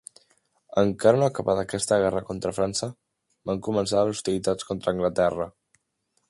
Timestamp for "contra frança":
2.29-2.89